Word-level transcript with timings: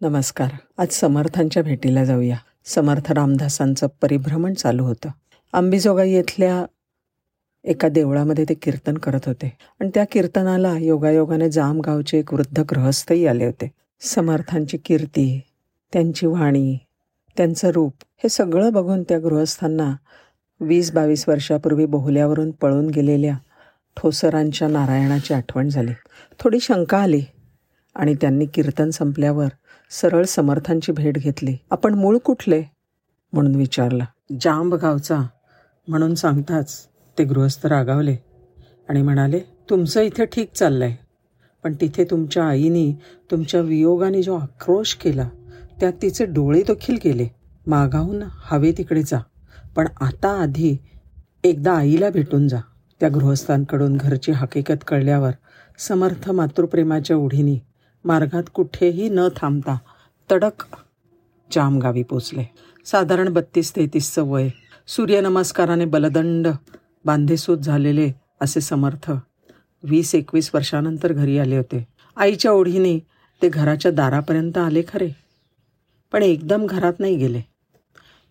नमस्कार. 0.00 0.48
आज 0.78 0.88
समर्थांच्या 0.88 1.62
भेटीला 1.62 2.04
जाऊया. 2.04 2.36
समर्थ 2.64 3.12
रामदासांचं 3.12 3.86
परिभ्रमण 4.02 4.54
चालू 4.54 4.84
होतं. 4.84 5.08
अंबिजोगाई 5.52 6.10
येथल्या 6.10 6.66
एका 7.64 7.88
देवळामध्ये 7.88 8.44
ते 8.48 8.54
कीर्तन 8.54 8.98
करत 8.98 9.20
होते. 9.26 9.56
आणि 9.80 9.90
त्या 9.94 10.04
कीर्तनाला 10.04 10.78
योगायोगाने 10.78 11.50
जामगावचे 11.50 12.18
एक 12.18 12.34
वृद्ध 12.34 12.60
गृहस्थही 12.60 13.26
आले 13.26 13.44
होते. 13.44 13.72
समर्थांची 14.00 14.76
कीर्ती 14.76 15.40
त्यांची 15.92 16.26
वाणी 16.26 16.78
त्यांचं 17.36 17.68
रूप 17.68 17.94
हे 18.16 18.28
सगळं 18.28 18.72
बघून 18.72 19.02
त्या 19.02 19.18
गृहस्थांना 19.18 19.96
वीस 20.60 20.92
बावीस 20.92 21.28
वर्षापूर्वी 21.28 21.86
बोहल्यावरून 21.86 22.50
पळून 22.50 22.86
गेलेल्या 22.86 23.36
ठोसरांच्या 23.96 24.68
नारायणाची 24.68 25.34
आठवण 25.34 25.68
झाली. 25.68 25.92
थोडी 26.40 26.60
शंका 26.60 26.98
आली. 26.98 27.22
आणि 27.98 28.14
त्यांनी 28.14 28.46
कीर्तन 28.46 28.90
संपल्यावर 28.90 29.48
सरळ 29.90 30.24
समर्थांची 30.24 30.92
भेट 30.92 31.18
घेतली. 31.18 31.56
आपण 31.70 31.94
मूळ 31.94 32.18
कुठले? 32.18 32.62
म्हणून 33.32 33.54
विचारला. 33.54 34.04
जांब 34.40 34.74
गावचा 34.74 35.20
म्हणून 35.88 36.14
सांगताच 36.14 36.86
ते 37.18 37.24
गृहस्थ 37.24 37.66
रागावले 37.66 38.16
आणि 38.88 39.02
म्हणाले 39.02 39.40
तुमचं 39.70 40.00
इथे 40.00 40.24
ठीक 40.24 40.52
चाललंय. 40.52 40.96
पण 41.64 41.74
तिथे 41.80 42.04
तुमच्या 42.04 42.44
आईने 42.44 42.98
तुमच्या 43.30 43.60
वियोगाने 43.60 44.22
जो 44.22 44.36
आक्रोश 44.36 44.94
केला 44.94 45.28
त्यात 45.80 45.92
तिचे 46.02 46.24
डोळे 46.24 46.62
देखील 46.62 46.96
गेले 47.04 47.28
मागाहून 47.66 48.22
हवे 48.32 48.72
तिकडे 48.72 49.02
जा. 49.02 49.18
पण 49.76 49.88
आता 50.00 50.28
आधी 50.42 50.76
एकदा 51.44 51.72
आईला 51.72 52.10
भेटून 52.10 52.48
जा. 52.48 52.58
त्या 53.00 53.08
गृहस्थांकडून 53.08 53.96
घरची 53.96 54.32
हकीकत 54.32 54.84
कळल्यावर 54.86 55.32
समर्थ 55.78 56.30
मातृप्रेमाच्या 56.30 57.16
ओढीने 57.16 57.68
मार्गात 58.04 58.42
कुठेही 58.54 59.08
न 59.08 59.20
थांबता 59.36 59.78
तडक 60.30 60.76
जामगावी 61.52 62.02
पोचले. 62.02 62.50
साधारण 62.86 63.28
बत्तीस 63.28 63.76
तेहतीसचं 63.76 64.22
वय. 64.22 64.48
सूर्यनमस्काराने 64.86 65.84
बलदंड 65.84 66.48
बांधेसूत 67.04 67.58
झालेले 67.58 68.12
असे 68.40 68.60
समर्थ 68.60 69.12
वीस 69.82 70.14
एकवीस 70.14 70.50
वर्षानंतर 70.54 71.12
घरी 71.12 71.38
आले 71.38 71.56
होते. 71.56 71.88
आईच्या 72.16 72.52
ओढीने 72.52 72.98
ते 73.42 73.48
घराच्या 73.48 73.90
दारापर्यंत 73.90 74.58
आले 74.58 74.82
खरे. 74.88 75.08
पण 76.12 76.22
एकदम 76.22 76.66
घरात 76.66 76.92
नाही 76.98 77.16
गेले. 77.16 77.40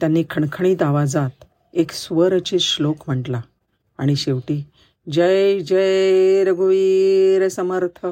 त्यांनी 0.00 0.24
खणखणीत 0.30 0.82
आवाजात 0.82 1.30
एक 1.74 1.90
स्वरचित 1.90 2.58
श्लोक 2.58 2.96
म्हटला 3.06 3.40
आणि 3.98 4.16
शेवटी 4.16 4.64
जय 5.12 5.58
जय 5.58 6.44
रघुवीर 6.44 7.48
समर्थ. 7.48 8.06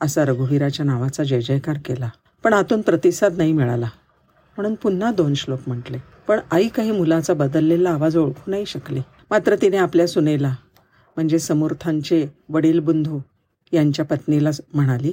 असा 0.00 0.24
रघुवीराच्या 0.24 0.86
नावाचा 0.86 1.24
जय 1.24 1.40
जयकार 1.40 1.78
केला. 1.84 2.10
पण 2.44 2.52
आतून 2.52 2.80
प्रतिसाद 2.80 3.36
नाही 3.36 3.52
मिळाला. 3.52 3.88
म्हणून 4.56 4.74
पुन्हा 4.74 5.12
दोन 5.12 5.34
श्लोक 5.34 5.60
म्हटले. 5.66 5.98
पण 6.28 6.40
आई 6.50 6.68
काही 6.68 6.90
मुलाचा 6.90 7.34
बदललेला 7.34 7.90
आवाज 7.90 8.16
ओळखू 8.16 8.50
नाही 8.50 8.66
शकली. 8.66 9.00
मात्र 9.30 9.56
तिने 9.62 9.76
आपल्या 9.76 10.06
सुनेला 10.06 10.54
म्हणजे 11.16 11.38
समर्थांचे 11.38 12.26
वडील 12.48 12.80
बंधू 12.80 13.20
यांच्या 13.72 14.04
पत्नीला 14.04 14.50
म्हणाली 14.74 15.12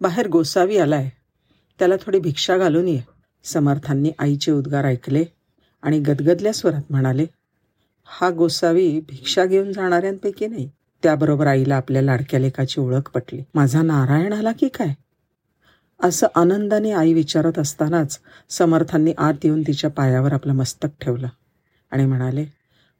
बाहेर 0.00 0.28
गोसावी 0.28 0.78
आलाय. 0.78 1.10
त्याला 1.78 1.94
थोडी 1.96 2.18
भिक्षा 2.18 2.56
घालून 2.56 2.88
ये. 2.88 3.00
समर्थांनी 3.44 4.10
आईचे 4.18 4.52
उद्गार 4.52 4.84
ऐकले 4.84 5.24
आणि 5.82 5.98
गदगदल्या 5.98 6.52
स्वरात 6.52 6.82
म्हणाले 6.90 7.26
हा 8.04 8.30
गोसावी 8.30 9.00
भिक्षा 9.00 9.44
घेऊन 9.44 9.72
जाणाऱ्यांपैकी 9.72 10.46
नाही. 10.46 10.70
त्याबरोबर 11.04 11.46
आईला 11.46 11.76
आपल्या 11.76 12.02
लाडक्या 12.02 12.40
लेखाची 12.40 12.80
ओळख 12.80 13.10
पटली. 13.14 13.42
माझा 13.54 13.82
नारायण 13.82 14.32
आला 14.32 14.52
की 14.52 14.68
काय? 14.68 14.94
असं 16.02 16.26
आनंदाने 16.34 16.92
आई 16.92 17.12
विचारत 17.12 17.58
असतानाच 17.58 18.18
समर्थांनी 18.50 19.12
आत 19.18 19.44
येऊन 19.44 19.62
तिच्या 19.62 19.90
पायावर 19.90 20.32
आपलं 20.32 20.52
मस्तक 20.52 20.88
ठेवलं 21.00 21.28
आणि 21.90 22.06
म्हणाले 22.06 22.44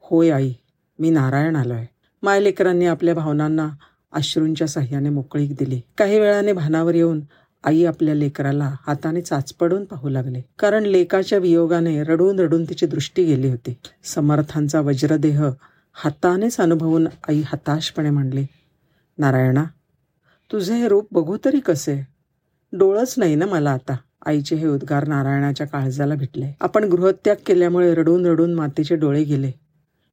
होय 0.00 0.30
आई 0.30 0.52
मी 0.98 1.11
नारायण 1.11 1.56
आलो 1.56 1.74
आहे 1.74 1.86
मायलेकरांनी 2.23 2.86
आपल्या 2.86 3.14
भावनांना 3.14 3.68
अश्रूंच्या 4.12 4.67
साह्याने 4.67 5.08
मोकळीक 5.08 5.55
दिली. 5.55 5.80
काही 5.98 6.20
वेळाने 6.20 6.52
भानावर 6.52 6.95
येऊन 6.95 7.20
आई 7.64 7.84
आपल्या 7.84 8.14
लेकराला 8.14 8.74
हाताने 8.86 9.20
चाचपडून 9.20 9.84
पाहू 9.84 10.08
लागले. 10.08 10.40
कारण 10.58 10.83
लेकाच्या 10.83 11.39
वियोगाने 11.39 12.02
रडून 12.02 12.39
रडून 12.39 12.64
तिची 12.64 12.86
दृष्टी 12.86 13.24
गेली 13.24 13.50
होती. 13.50 13.77
समर्थांचा 14.05 14.80
वज्रदेह 14.80 15.48
हातानेच 15.96 16.56
अनुभवून 16.60 17.06
आई 17.28 17.42
हताशपणे 17.46 18.10
म्हणली 18.10 18.46
नारायणा 19.18 19.64
तुझे 20.52 20.74
हे 20.74 20.88
रूप 20.88 21.08
बघू 21.12 21.36
तरी 21.44 21.60
कसे? 21.60 22.06
डोळच 22.72 23.14
नाही 23.16 23.34
ना 23.34 23.46
मला 23.46 23.70
आता. 23.70 23.96
आईचे 24.27 24.56
हे 24.56 24.66
उद्गार 24.66 25.08
नारायणाच्या 25.08 25.66
काळजाला 25.66 26.14
भेटले. 26.14 26.52
आपण 26.60 26.84
गृहत्याग 26.84 27.36
केल्यामुळे 27.46 27.94
रडून 27.94 28.27
रडून 28.27 28.55
मातेचे 28.55 28.96
डोळे 28.96 29.24
गेले. 29.24 29.52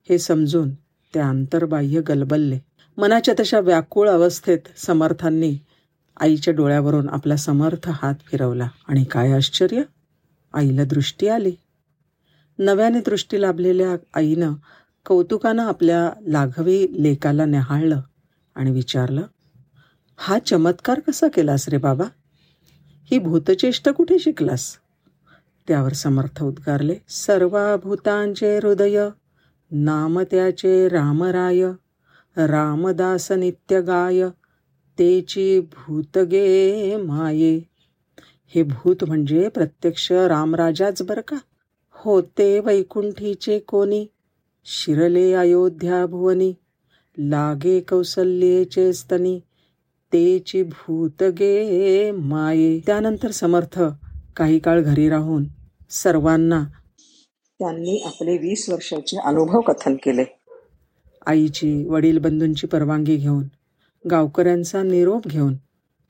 हे 0.10 0.18
समजून 0.18 0.74
ते 1.16 1.20
आंतरबाह्य 1.20 2.02
गलबलले. 2.02 2.60
मनाच्या 2.98 3.34
तशा 3.40 3.60
व्याकुळ 3.60 4.10
अवस्थेत 4.10 4.60
समर्थांनी 4.78 5.58
आईच्या 6.20 6.54
डोळ्यावरून 6.54 7.10
आपला 7.10 7.36
समर्थ 7.36 7.90
हात 7.94 8.16
फिरवला 8.32 8.68
आणि 8.88 9.04
काय 9.04 9.32
आश्चर्य? 9.32 9.82
आईला 10.54 10.84
दृष्टी 10.84 11.28
आली. 11.28 11.56
नव्याने 12.60 13.00
दृष्टी 13.00 13.42
लाभलेल्या 13.42 13.96
आईनं 14.14 14.54
कौतुकानं 15.06 15.64
आपल्या 15.64 16.10
लाघवी 16.28 17.04
लेकाला 17.04 17.46
न्याहाळलं 17.46 18.02
आणि 18.56 18.72
विचारलं 18.72 19.22
हा 20.18 20.40
चमत्कार 20.40 21.00
कसा 21.00 21.28
केलास 21.28 21.70
रे 21.70 21.78
बाबा? 21.78 22.04
ही 23.04 23.20
भूतचेष्ट 23.20 23.90
कुठे 23.90 24.20
शिकलास? 24.20 24.78
त्यावर 25.68 25.94
समर्थ 25.94 26.44
उद्गारले 26.44 26.96
सर्व 27.10 27.76
भूतांचे 27.84 28.58
हृदय 28.58 29.10
नाम 29.72 30.20
त्याचे 30.20 30.88
रामराय 30.90 31.72
रामदास 32.38 33.32
नित्य 33.32 33.82
गाय 33.82 34.28
तेची 35.00 35.60
भूतगे 35.60 36.96
माये. 36.96 37.60
हे 38.48 38.64
भूत 38.64 39.04
म्हणजे 39.04 39.50
प्रत्यक्ष 39.50 40.12
रामराजाच 40.12 41.02
बर 41.02 41.22
का? 41.22 41.38
होते 41.92 42.60
वैकुंठीचे 42.60 43.60
कोणी? 43.60 44.06
शिरले 44.66 45.32
अयोध्या 45.34 46.06
भुवनी 46.06 46.54
लागे 47.18 47.80
कौसल्येचे 47.80 48.92
स्तनी 48.94 49.40
तेची 50.14 50.62
भूत 50.64 51.24
गे 51.24 52.12
माये. 52.12 52.80
त्यानंतर 52.86 53.32
समर्थ 53.32 53.82
काही 54.36 54.60
काळ 54.60 54.82
घरी 54.82 55.10
राहून 55.10 55.46
सर्वांना 55.90 56.64
त्यांनी 57.60 58.02
आपले 58.06 58.38
वीस 58.38 58.70
वर्षाचे 58.70 59.18
अनुभव 59.24 59.62
कथन 59.62 59.96
केले. 59.96 60.24
आईची 61.26 61.86
वडील 61.88 62.18
बंधूंची 62.18 62.68
परवानगी 62.68 63.16
घेऊन 63.16 63.44
गावकऱ्यांचा 64.06 64.84
निरोप 64.84 65.28
घेऊन 65.28 65.56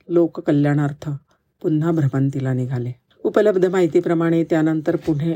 लोककल्याणार्थ 0.08 1.08
पुन्हा 1.62 1.90
भ्रमंतीला 1.90 2.52
निघाले. 2.52 2.92
उपलब्ध 3.24 3.66
माहितीप्रमाणे 3.66 4.44
त्यानंतर 4.44 4.96
पुढे 4.96 5.34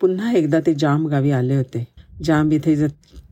पुन्हा 0.00 0.32
एकदा 0.32 0.60
ते 0.60 0.74
जाम 0.74 1.06
गावी 1.06 1.30
आले 1.30 1.56
होते. 1.56 1.86
जाम 2.24 2.52
इथे 2.52 2.76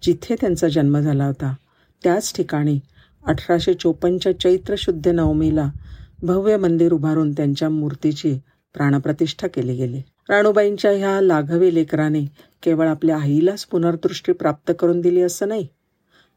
जिथे 0.02 0.34
त्यांचा 0.40 0.68
जन्म 0.68 0.98
झाला 0.98 1.26
होता. 1.26 1.54
त्याच 2.02 2.32
ठिकाणी 2.36 2.78
अठराशे 3.24 3.74
चोपन्नच्या 3.74 4.38
चैत्र 4.40 4.74
शुद्ध 4.78 5.08
नवमीला 5.08 5.68
भव्य 6.22 6.56
मंदिर 6.56 6.92
उभारून 6.92 7.32
त्यांच्या 7.32 7.68
मूर्तीची 7.68 8.38
प्राणप्रतिष्ठा 8.74 9.48
केली 9.48 9.74
गेली. 9.76 10.02
राणूबाईंच्या 10.28 10.90
ह्या 10.90 11.20
लाघवी 11.20 11.74
लेकराने 11.74 12.24
केवळ 12.62 12.88
आपल्या 12.88 13.16
आईलाच 13.18 13.64
पुनर्दृष्टी 13.66 14.32
प्राप्त 14.32 14.72
करून 14.78 15.00
दिली 15.00 15.20
असं 15.22 15.48
नाही 15.48 15.66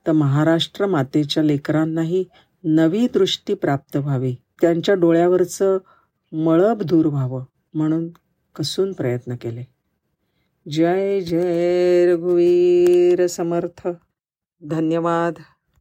तर 0.06 0.12
महाराष्ट्र 0.12 0.86
मातेच्या 0.86 1.44
लेकरांनाही 1.44 2.24
नवी 2.64 3.08
दृष्टी 3.14 3.54
प्राप्त 3.54 3.98
व्हावी. 3.98 4.36
त्यांच्या 4.62 4.96
डोळ्यावरचं 4.96 5.78
मळब 6.32 6.82
दूर 6.82 7.06
व्हावं 7.06 7.44
म्हणून 7.74 8.08
कसून 8.56 8.94
प्रयत्न 8.94 9.36
केले. 9.36 9.64
जय 10.72 11.22
जय 11.22 12.06
रघुवीर 12.06 13.28
समर्थ. 13.28 13.88
धन्यवाद. 14.64 15.34